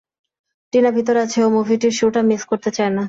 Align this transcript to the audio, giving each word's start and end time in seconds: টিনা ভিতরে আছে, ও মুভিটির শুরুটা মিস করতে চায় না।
টিনা 0.73 0.89
ভিতরে 0.91 1.19
আছে, 1.19 1.39
ও 1.43 1.47
মুভিটির 1.49 1.93
শুরুটা 1.93 2.21
মিস 2.21 2.41
করতে 2.45 2.69
চায় 2.71 2.89
না। 2.89 2.99